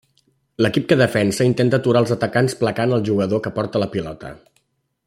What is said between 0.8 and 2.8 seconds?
que defensa intenta aturar els atacants